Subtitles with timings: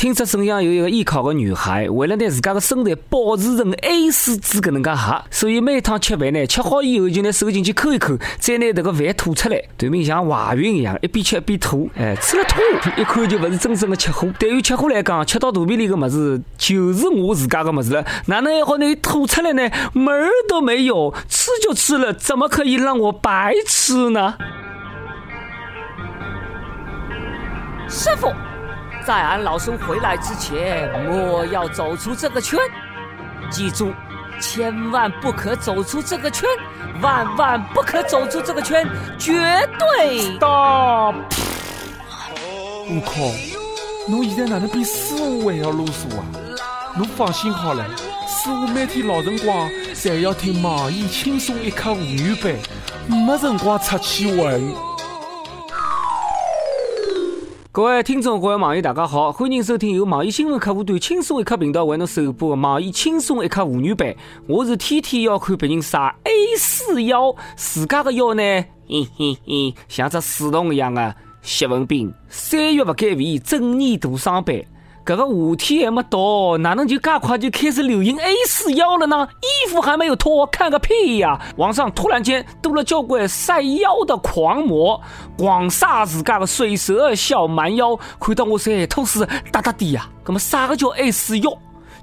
[0.00, 12.58] 听说沈阳有一个艺考的女孩，为了拿自家的身材保持成 A 四纸搿能介黑，所以每趟吃饭呢，吃好以后就拿手进去抠一抠，再拿这个饭吐出来，对面像怀孕一样，一边吃一边吐，哎，吃了吐，
[12.98, 14.26] 一看就不是真正的吃货。
[14.38, 19.70] 对于吃货来讲，吃到肚皮里的么子就是我自家的么子了，哪能还好你吐出来呢？
[19.92, 24.38] 门儿都没有，吃就吃了，怎么可以让我白吃呢？
[27.86, 28.32] 师傅。
[29.10, 32.56] 在俺老孙回来之前，莫要走出这个圈。
[33.50, 33.92] 记住，
[34.40, 36.48] 千万不可走出这个圈，
[37.02, 38.86] 万万不可走出这个圈，
[39.18, 39.32] 绝
[39.80, 40.38] 对。
[40.38, 40.46] 大！
[42.86, 43.12] 我靠！
[44.08, 46.24] 侬现在哪能比师傅还要啰嗦啊？
[46.96, 47.84] 侬放心好了，
[48.28, 52.54] 师傅每天老辰光侪要听网易轻松一刻妇女版，
[53.08, 54.72] 没辰光出去混。
[57.72, 64.12] 各位听众，各位网友，大家好，欢迎收听由网易新闻客户端轻松一刻频道为侬首播的网易轻松一刻妇女版。
[64.48, 68.42] 我是天天要看别人晒 A 四腰，自家的腰呢，
[68.88, 74.66] 嘿嘿嘿，像只水桶一样的谢文斌，三月不减肥，整年徒伤悲。
[75.04, 79.28] 这个夏天还没到，哪能就这快就开始流行 A 四腰了呢？
[79.40, 81.40] 衣服还没有脱，看个屁呀！
[81.56, 85.00] 网上突然间多了交关晒腰的狂魔，
[85.36, 90.08] 光晒自家的水蛇小蛮腰，看到我舌头是哒哒的呀！
[90.24, 91.50] 那么啥个叫 A 四腰？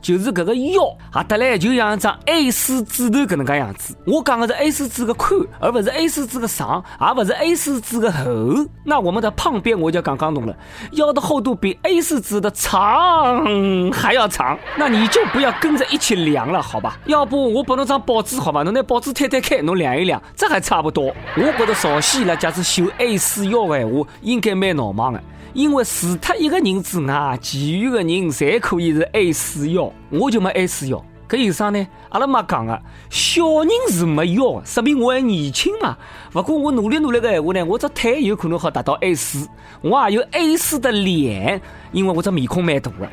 [0.02, 0.82] 就是搿个腰
[1.12, 3.96] 啊，得来就像一张 A 四纸头搿能介样子。
[4.06, 8.66] 我讲的是 A 四纸的宽，而不是 A 四纸的长，也不是 A 四纸的厚。
[8.84, 10.56] 那我们的胖边我就刚刚懂了，
[10.94, 14.58] 腰的厚度比 A 四纸的长还要长。
[14.78, 16.98] 那你就不要跟着一起量了，好吧？
[17.06, 18.64] 要不我拨侬张报纸好吧？
[18.64, 21.14] 侬拿报纸摊摊开，侬量一量，这还差不多。
[21.36, 25.22] 我觉得朝鲜了，假使修 A 四腰的闲话，应该蛮闹忙的。
[25.58, 31.04] 因为除他一个人之外，其余的人侪可以是 A 四腰，我就没 A 四腰。
[31.28, 31.88] 搿有啥呢？
[32.10, 35.98] 阿拉妈讲个，小人是没腰，说明我还年轻嘛。
[36.32, 39.48] 不过我努力努力个闲话呢，我这腿有可能好达到 A 四，
[39.82, 41.60] 我也有 A 四的脸，
[41.92, 43.10] 因为我这面孔蛮大个。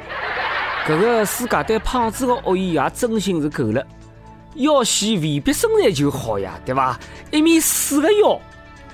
[0.87, 3.83] 搿个世界对胖子的恶意也真心是够了。
[4.57, 7.01] 腰细未必身材就好呀，对伐？
[7.31, 8.39] 一米四的腰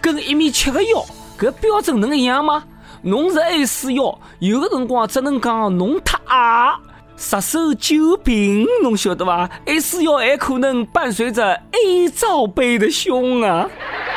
[0.01, 1.05] 跟一米七的腰，
[1.37, 2.63] 搿标准能一样吗？
[3.03, 6.75] 侬是 A 四腰，有的辰光只能讲侬太矮，
[7.17, 13.67] 杀手救兵，侬晓得吧？A 四腰还可能伴随着 A 罩杯的胸啊。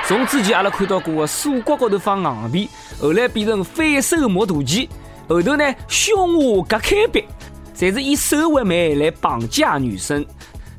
[0.06, 4.90] 从之前阿拉看到过的锁骨高头放硬币，后来变成反手磨肚脐，
[5.30, 7.24] 后头呢胸下隔开臂，
[7.74, 10.26] 侪是以手为媒来绑架女生。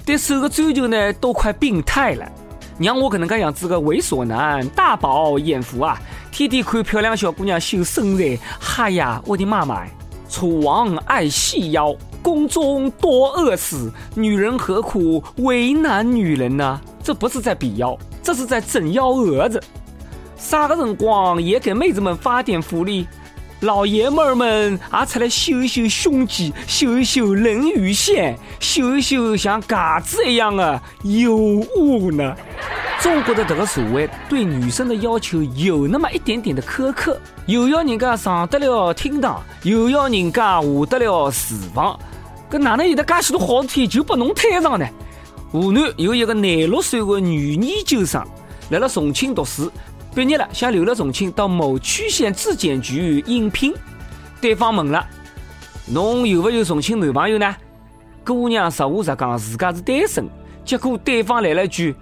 [0.04, 2.30] 对手的追求呢，都快病态了。
[2.76, 5.96] 让我搿能介样子个猥琐男大饱眼福啊！
[6.34, 9.86] 天天看漂亮小姑娘秀身材，哈呀，我的妈妈！
[10.28, 13.88] 楚王爱细腰，宫中多饿死。
[14.16, 16.80] 女人何苦为难女人呢？
[17.04, 19.62] 这不是在比腰，这是在整幺蛾子。
[20.36, 23.06] 啥个辰光也给妹子们发点福利？
[23.60, 32.34] 老爷们儿们也出来秀一秀胸肌，秀一秀人鱼线，秀一秀像嘎子一样的尤物呢？
[33.04, 42.00] 中国的这个社会对女生的要求有那么一点点的苛刻，又要人家上得了厅堂，又要人家下得了厨房，
[42.50, 44.86] 搿哪能有得介许多好事体就拨侬摊上呢？
[45.52, 48.24] 湖南有一个廿六岁的女研究生
[48.70, 49.70] 来了重庆读书，
[50.14, 53.74] 毕业了想留了重庆到某区县质检局应聘，
[54.40, 55.06] 对方问了
[55.92, 57.54] ：“侬有没有重庆男朋友呢？”
[58.24, 60.26] 姑娘实话实讲自家是单身，
[60.64, 61.94] 结果对方来了句。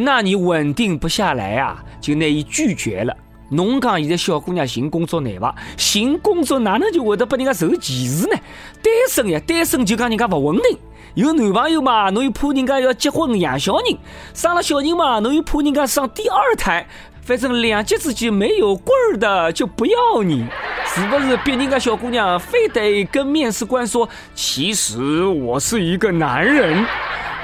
[0.00, 3.12] 那你稳定不下来啊，就难以拒绝了。
[3.50, 5.52] 侬讲现在小姑娘寻工作难吧？
[5.76, 8.36] 寻工作哪能就会得被人家受歧视呢？
[8.80, 10.78] 单身呀，单身就讲人家不稳定。
[11.14, 13.96] 有男朋友嘛，侬又怕人家要结婚养小人；
[14.34, 16.86] 生了小人嘛，侬又怕人家生第二胎。
[17.22, 20.46] 反正两节之间没有棍儿的就不要你，
[20.86, 21.36] 是不是？
[21.38, 26.86] 别人家小姑娘非得跟面试官说，其实我是一个男人。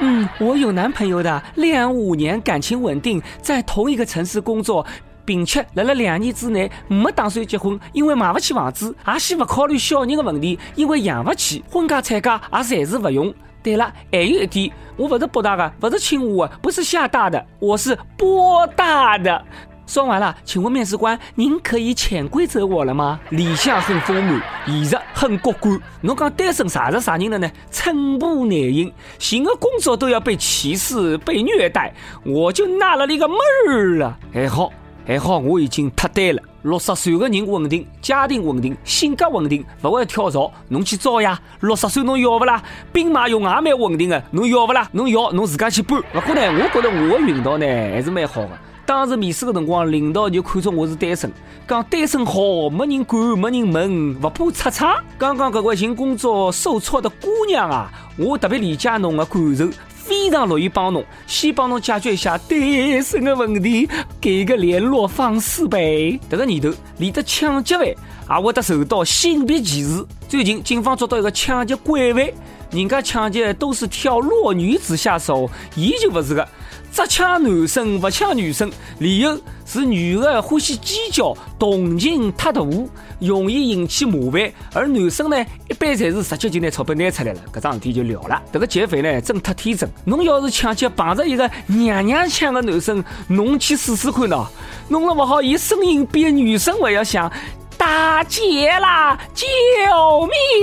[0.01, 4.85] 嗯，我有男朋友的，恋爱五年，感情稳定，在同一个城市工作，
[5.25, 13.33] 并且来了两年之内没打算结婚，因为买不起房子，也先不考虑小人的问题，因为养不起，婚嫁产假也暂时不用。
[13.63, 19.43] 对了，还有一点，我不是北大的，不是清华的，不是厦大的，我是波大的。
[19.87, 23.21] 说完了，请问面试官，您可以潜规则我了吗？
[23.31, 25.79] 理想很丰满，现实很骨感。
[26.01, 27.51] 侬讲单身啥是啥人了呢？
[27.71, 31.95] 寸步难行，寻个工作都要被歧视、被虐待，
[32.25, 33.37] 我就纳了一个闷
[33.69, 34.19] 儿了。
[34.33, 34.73] 还好，
[35.07, 36.43] 还好，我已经脱单了。
[36.63, 41.39] 六十岁的人稳定，家庭稳定，性格稳定，勿会跳槽，侬去招呀。
[41.61, 42.63] 六十岁侬要勿啦？
[42.91, 44.89] 兵马俑也蛮稳定的，侬要勿啦？
[44.93, 45.99] 侬要，侬自家去搬。
[45.99, 48.59] 勿过呢，我觉得我的运道呢还是蛮好的。
[48.87, 51.33] 当时面试的辰光，领导就看中我是单身，
[51.67, 55.03] 讲单身好，没人管，没人问，勿怕出差。
[55.17, 59.69] 刚刚搿位寻工作受挫的姑娘啊，我特别理解侬的感受。
[59.89, 63.89] 非常乐意帮侬，先帮侬解决一下单身的问题，
[64.21, 66.21] 给个联络方式呗。
[66.29, 70.05] 这个年头，连得抢劫犯也会得受到性别歧视。
[70.29, 72.29] 最近，警方抓到一个抢劫惯犯，
[72.71, 76.47] 人家抢劫都是挑弱女子下手，伊就不是个。
[76.95, 78.71] 只抢男生不抢女生，
[79.01, 79.37] 理由
[79.67, 82.61] 是女的欢喜计较，动静太大，
[83.19, 85.37] 容易引起麻烦；而男生呢，
[85.69, 88.41] 一般侪是直接就拿钞票拿出来了，搿桩事体就了了。
[88.53, 89.91] 迭个劫匪呢，真太天真。
[90.05, 94.47] 侬要是抢劫碰着一个娘娘腔的男生，侬去试试看喏，
[94.87, 97.29] 弄了勿好，伊声音比女生还要响。
[97.85, 99.19] 打劫啦！
[99.35, 99.47] 救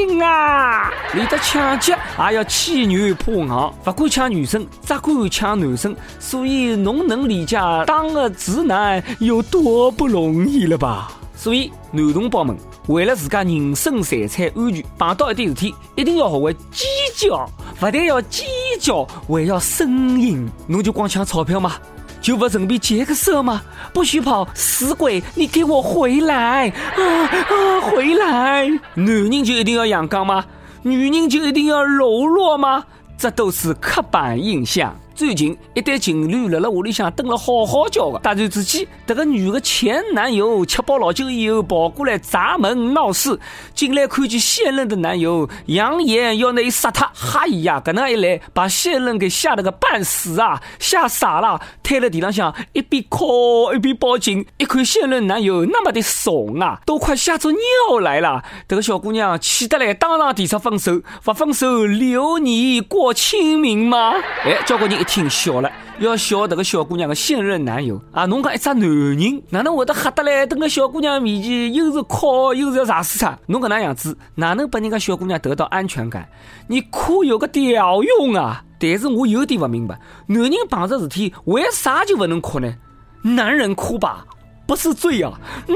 [0.08, 0.90] 命啊！
[1.14, 11.12] 连得抢劫还要欺女破行，不管抢女生，只管抢男生，所以侬能理解当个直男有多不容易了吧？
[11.36, 12.58] 所以男同胞们，
[12.88, 17.48] 为了自家人身财产安全，碰到一点事体，一定要学会尖叫，
[17.80, 18.48] 不但要尖
[18.80, 19.86] 叫，还要呻
[20.18, 20.50] 吟。
[20.66, 21.74] 侬就光抢钞票吗？
[22.22, 23.62] 就不准备接个手吗？
[23.92, 25.22] 不许跑，死鬼！
[25.34, 26.70] 你给我回来！
[26.70, 28.68] 啊啊，回来！
[28.94, 30.46] 男人就一定要阳刚吗？
[30.84, 32.84] 女人就一定要柔弱吗？
[33.18, 34.96] 这都是刻板印象。
[35.14, 43.40] 最近一对情侣辣辣屋里向等了好好叫的，突然之间，这个女的前男友吃饱老酒以后跑过来砸门闹事，
[43.76, 47.12] 进来看见现任的男友，扬言要拿伊杀他。
[47.14, 51.62] 哈呀，搿能一来，把现任给吓得个半死啊，吓傻了，
[51.92, 54.44] 瘫在地浪向，一边哭一边报警。
[54.58, 58.44] 一看现任男友那么的怂啊，都快吓出尿来了。
[58.68, 64.14] 这个小姑娘气得来，当场提出分手，不分手留你过清明吗？
[64.44, 65.12] 哎，交关人一。
[65.12, 68.26] 听笑了，要笑这个小姑娘的现任男友啊！
[68.28, 70.46] 侬讲一只男人哪能会得吓得来？
[70.46, 73.38] 蹲个小姑娘面前又是哭又是要查死他？
[73.48, 76.30] 侬搿能样子哪能帮人家小姑娘得到安全感？
[76.70, 78.64] 你哭有个屌用啊！
[78.82, 82.74] 但是我有点不明白，男人碰着事体为啥就不能哭呢？
[83.22, 84.26] 男人哭吧。
[84.68, 85.34] 不是罪啊！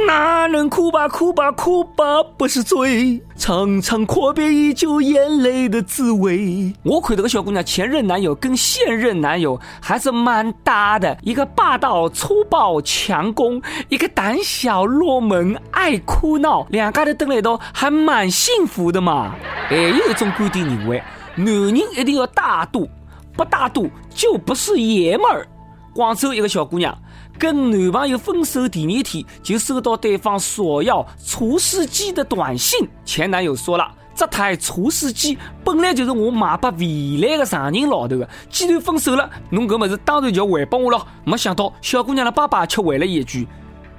[0.07, 6.74] 男人哭吧哭吧哭吧不是罪，尝尝阔别已久眼泪的滋味。
[6.81, 19.36] 我看这个小姑娘前任男友跟现任男友还是蛮搭的，一个霸道粗暴强攻，一个胆小落门爱哭闹，两家头等来一道还蛮幸福的嘛。
[19.68, 21.04] 还有一种观点认为，
[21.36, 22.90] 男人一定要大度，
[23.34, 25.48] 不大度就不是爷们儿。
[25.94, 26.98] 广州一个小姑娘。
[27.38, 32.88] 跟男朋友分手第二天，就收到对方索要除湿机的短信。
[33.04, 43.46] 前男友说了：“这台除湿机本来就是我买给未来的上任老头的，既然分手了，侬搿么子当然就要还拨我了。”没想到小姑娘的爸爸却回了一句。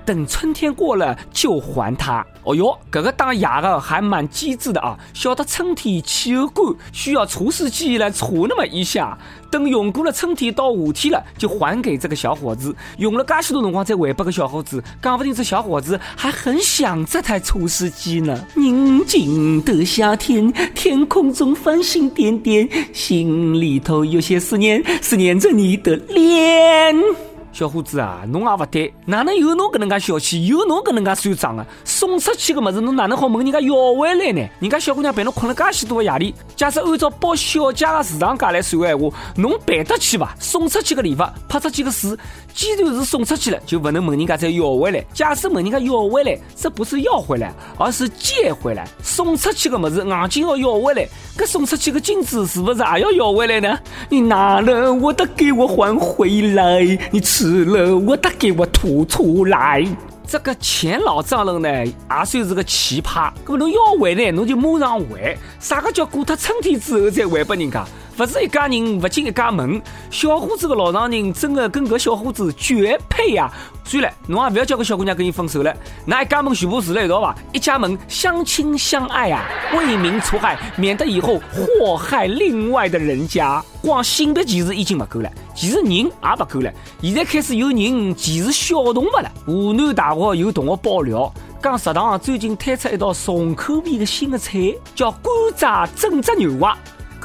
[0.06, 2.24] 等春天过了就还他。
[2.44, 9.18] 哦哟，这个当爷的还蛮机智的啊，晓得春天气候干，需要除湿机来除那么一下。
[9.50, 12.74] 等用过了春天到夏天了，就还给这个小伙子。
[12.98, 18.46] 用了噶许多辰光再还拨个小伙子，讲不定这小伙子还很想这台除湿机呢。
[18.54, 27.35] 宁静的夏天，天空中繁星点点，心里头有些思念，思念着你的脸。
[27.56, 31.64] 小伙子啊，侬也勿对，哪能有侬搿能介小气，有侬搿能介算账啊？
[31.84, 34.46] 送出去个物事，侬哪能好问人家要回来呢？
[34.60, 40.36] 人家小姑娘陪侬困了介许多个夜里，假设按照包小姐个市场价来算个闲话，侬赔得起伐？
[40.38, 42.14] 送出去个礼物，拍出去个数，
[42.52, 45.02] 既然是送出去了，就不能问人家再要回来。
[45.14, 48.86] 假使问人家要回来，这不是要回来，而是借回来。
[49.02, 51.08] 送出去个物事，硬劲要要回来，
[51.38, 53.78] 搿送出去个金子是不是也要要回来呢？
[54.10, 57.45] 你拿了我的，给我还回来，你吃。
[57.46, 59.86] 吃了我得给我吐出来。
[60.26, 63.30] 这个钱老丈人呢，也算是个奇葩。
[63.46, 65.38] 那么侬要还呢，侬就马上还。
[65.60, 67.86] 啥个叫过脱春天之后再还拨人家？
[68.16, 69.80] 不是一家人不进一家门。
[70.10, 73.52] 小伙子个老丈人真的跟个小伙子绝配呀！
[73.84, 75.72] 算了，侬也不要叫个小姑娘跟你分手了。
[76.06, 79.44] 那一家门全部住在一道吧，一家门相亲相爱啊，
[79.76, 83.62] 为民除害，免得以后祸害另外的人家。
[83.82, 89.30] 光性别歧视已经不够了，歧视人也不够了，现在开始有人歧视小动物了。
[89.44, 91.32] 湖南大学有同学爆料，
[91.62, 96.76] 讲食堂最近推出一道重口味的新的菜，叫干炸整只牛蛙。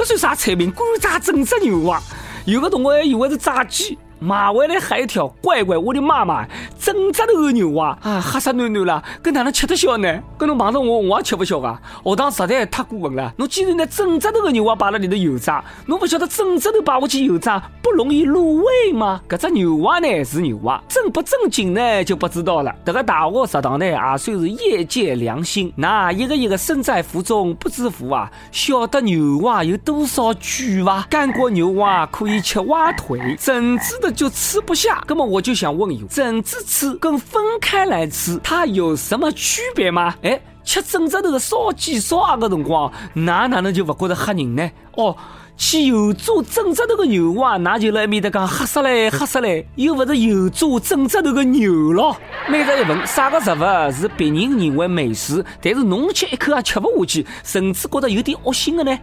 [0.04, 0.72] 这算啥菜名？
[0.72, 2.02] 干炸整只牛蛙？
[2.46, 3.96] 有个同学还以为是炸鸡。
[4.24, 6.46] 买回来还一条，乖乖，我的妈妈，
[6.80, 10.22] 整只头的牛蛙啊，吓死囡囡了，跟哪能吃得消呢？
[10.38, 11.82] 跟侬碰着我，我也吃不消啊！
[12.04, 19.20] 学堂实在太过分了，侬既然拿整只头的牛蛙摆辣里头油炸，侬不晓得整只头摆下去油炸不容易入味吗？
[19.28, 22.72] 搿只牛蛙呢是牛蛙，正不正经呢就不知道了。
[22.86, 28.32] 这个大学食堂呢也算是业界良心，那一个一个身在福中不知福啊！
[28.52, 31.08] 晓得牛蛙有多少句伐？
[31.10, 35.04] 干锅牛蛙可以吃蛙腿，整只的就吃不下。
[35.08, 40.16] 那么我就想问一整只吃跟分开来吃，它有什么区别吗？
[40.22, 44.70] 哎，吃整只头的烧鸡烧鸭的辰光，哪哪能就不觉得吓人呢？
[44.96, 45.16] 哦。
[45.58, 52.18] 去油炸整只头个牛蛙，那就辣埃面搭讲吓死嘞，吓死嘞，又不是油炸整只头个牛咯。
[52.50, 58.98] 每日一问，啥个食物是别人认为美食，但是侬吃一口也吃不下去，甚至觉得有点恶心的呢？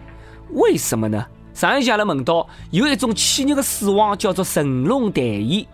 [0.49, 1.25] 为什么呢？
[1.59, 5.65] 上一下来问到，有一种企业的死亡叫做成龙代言，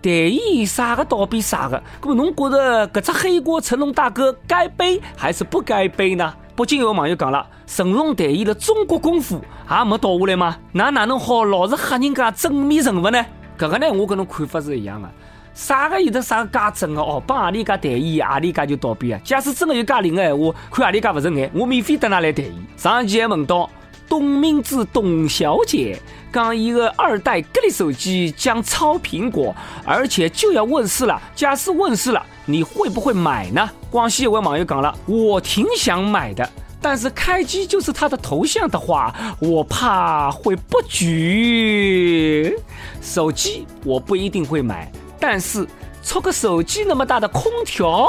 [0.00, 1.82] 代言啥个倒闭啥个。
[2.00, 6.32] 那么侬觉得搿只黑锅成龙大哥该背还是不该背呢？
[6.56, 10.56] 北京有网友讲了，成龙代言的中国功夫还没倒下来吗？
[10.72, 13.22] 那哪能好老是吓人家正面人物呢？
[13.58, 15.10] 搿个呢，我跟侬看法是一样的。
[15.52, 17.22] 啥个有的啥个家真的哦？
[17.26, 19.20] 帮阿里家代言，阿里家就倒闭啊？
[19.22, 22.54] 假使真的有家灵的闲话，看阿里家不顺眼，我免费等他来代言。
[22.78, 23.68] 上一期还问到
[24.08, 31.20] 董明珠董小姐，刚一个二代格力手机将超苹果，而且就要问世了。
[31.34, 32.24] 假使问世了。
[32.46, 33.70] 你会不会买呢？
[33.90, 36.46] 广西有位网友讲了，我挺想买的，
[36.78, 42.54] 但是开机就是他的头像的话，我怕会不举。
[43.00, 45.66] 手机我不一定会买，但是
[46.02, 48.06] 出个手机那么大的空调，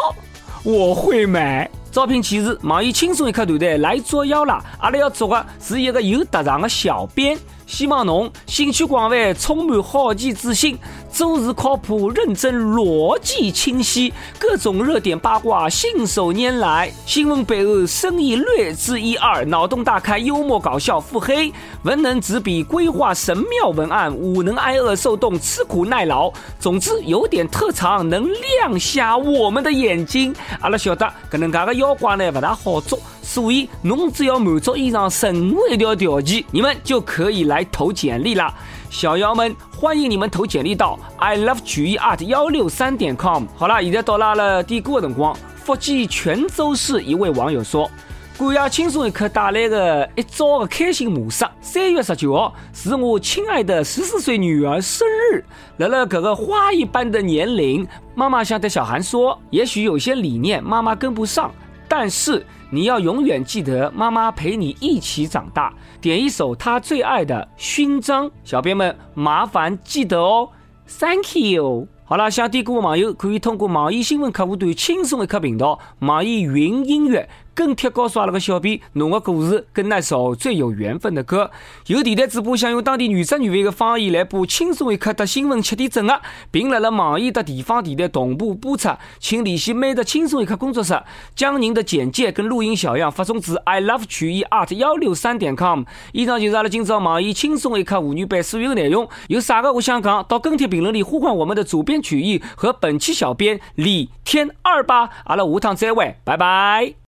[0.63, 1.69] 我会买。
[1.95, 7.39] 招聘启事：网易轻松一刻团队来捉妖啦，阿拉要做的是一个有特长的小编。
[7.65, 10.77] 希望侬兴趣广泛，充满好奇之心，
[11.11, 21.51] 做事靠谱、认真、逻辑清晰，各种热点八卦信手拈来，新闻背后深意略知一二，脑洞大开，幽默搞笑，腹黑，
[21.83, 26.31] 文能执笔，规划神妙文案，武能挨饿受冻，吃苦耐劳。
[26.59, 30.33] 总之有点特长，能亮瞎我们的眼睛。
[30.61, 32.99] 阿拉晓得，搿能介个妖怪呢，勿大好做。
[33.25, 38.53] 所以，侬只要满足以上任何一条条件，你们就可以来投简历了。
[38.91, 43.45] 小妖们，欢迎你们投简历到 i love 曲艺 art 幺六三点 com。
[43.55, 45.35] 好了，现在到了了点歌的辰光。
[45.55, 47.89] 福建泉州市一位网友说
[48.37, 51.43] ：“感谢轻松一刻带来的一早的开心模式。
[51.59, 55.43] 三月十九号是我亲爱的十四岁女儿生日，
[55.77, 61.51] 来了这个花一般的年龄，妈妈想对小韩说：也许有些理念妈妈跟不上，
[61.87, 65.71] 但是。”你要永远记得，妈妈陪你一起长大。
[66.01, 70.49] 点一首她最爱的《勋章》，小编们麻烦记得哦
[70.99, 71.87] ，Thank you。
[72.03, 81.49] 好了，想听歌的网友可以通过网易新闻客户端轻松一刻频道、网易云音乐跟帖告诉阿拉个小编，侬个故事跟那首最有缘分的歌。
[81.87, 86.21] 有电台主播想用当地原汁原味的方言来播轻松一刻的新闻七点整的，
[86.51, 91.01] 并辣辣网易的地方电台同步播出，请联系美的轻松一刻工作室，
[91.35, 95.83] 将您的简介跟录音小样发送至 i love 曲艺 art 幺六三点 com。
[96.11, 99.09] 以上就是阿拉今朝网易轻松一刻妇女版所有内容。
[99.27, 101.95] 有啥个我想讲，到跟帖评论里呼唤我们的主编。
[102.05, 107.04] 曲艺和本期小编李天二吧，阿拉下趟再会，拜拜。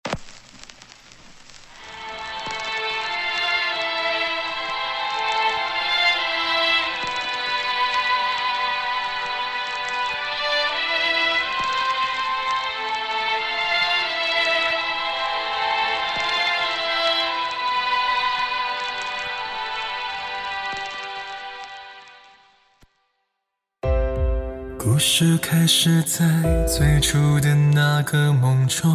[24.84, 26.26] 故事开始在
[26.66, 28.90] 最初的那个梦中，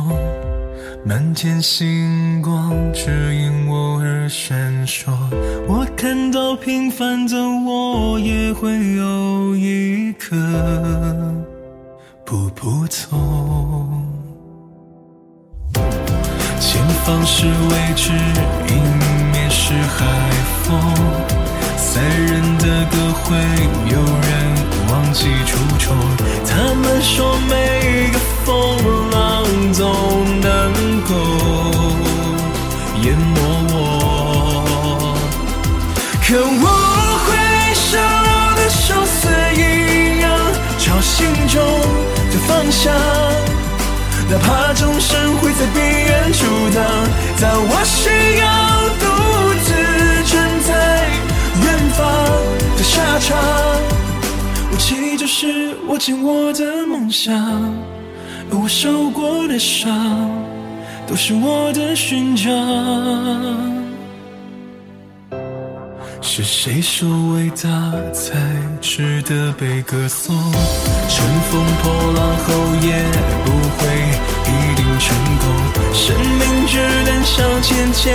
[1.06, 5.14] 满天星光指引我而闪烁。
[5.66, 10.36] 我看到平凡的我也会有一颗
[12.26, 13.18] 步步错。
[16.60, 20.06] 前方是未知，迎面是海
[20.64, 20.78] 风，
[21.78, 23.38] 三人的歌会
[23.90, 24.57] 有人。
[24.98, 25.96] 忘记初衷，
[26.44, 28.50] 他们说每个风
[29.12, 29.86] 浪总
[30.42, 30.74] 能
[31.04, 31.14] 够
[33.04, 33.40] 淹没
[33.70, 33.76] 我，
[36.26, 36.66] 可我
[37.26, 37.30] 会
[37.76, 40.26] 像我的手撕一样，
[40.80, 41.62] 朝心中
[42.32, 42.92] 的方向，
[44.32, 46.84] 哪怕众生会在边缘阻挡，
[47.40, 48.48] 当我需要
[55.28, 57.36] 是我紧我的梦想，
[58.50, 59.92] 而我受过的伤，
[61.06, 62.48] 都是我的勋章。
[66.22, 67.68] 是谁说伟大
[68.14, 68.40] 才
[68.80, 70.34] 值得被歌颂？
[71.10, 73.04] 乘风破浪后也
[73.44, 73.86] 不会
[74.48, 75.06] 一定成
[75.40, 75.46] 功。
[75.94, 78.06] 生命只能向前，坚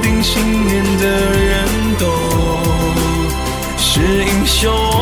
[0.00, 1.66] 定信念的人
[1.98, 2.06] 都
[3.76, 5.01] 是英雄。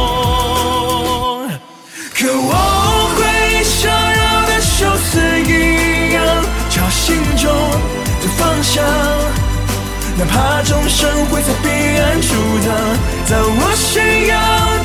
[13.31, 14.35] 当我需要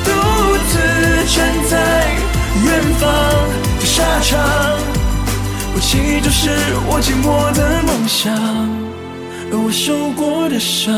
[0.06, 0.10] 独
[0.70, 0.74] 自
[1.34, 1.36] 站
[1.68, 1.74] 在
[2.64, 2.68] 远
[3.00, 3.04] 方
[3.80, 4.38] 的沙场，
[5.76, 6.52] 武器就是
[6.88, 8.32] 我紧握的梦想，
[9.52, 10.94] 而我受过的伤，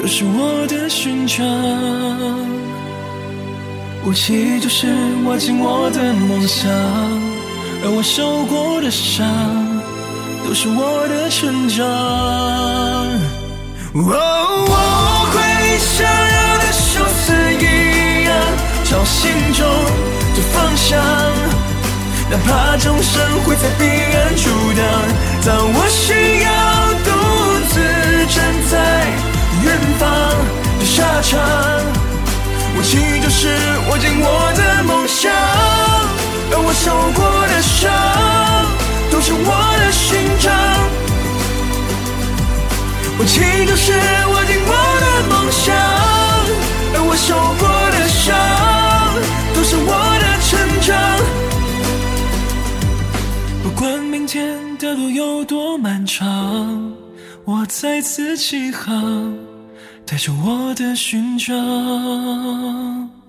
[0.00, 1.44] 都是我的勋章。
[4.06, 4.88] 武器就是
[5.26, 6.70] 我紧握的梦想，
[7.84, 9.28] 而我受过的伤。
[10.44, 11.86] 都是我的成长。
[15.82, 18.30] 想要的休斯一样，
[18.84, 19.60] 朝心中
[20.34, 20.98] 的方向。
[22.30, 24.80] 哪怕众生会在彼岸阻挡，
[25.44, 26.48] 当我需要
[27.04, 27.10] 独
[27.68, 27.74] 自
[28.32, 28.36] 站
[28.70, 28.72] 在
[29.62, 29.66] 远
[29.98, 30.02] 方
[30.78, 31.30] 的沙场，
[32.74, 33.40] 我祈祷是
[33.90, 35.30] 握紧我的梦想，
[36.52, 37.90] 而我受过的伤。
[39.10, 40.08] 都是我的勋
[40.40, 40.50] 章，
[43.18, 43.92] 我祈祷是
[55.72, 56.92] 多漫长，
[57.46, 59.34] 我再次起航，
[60.04, 63.21] 带着我的勋章。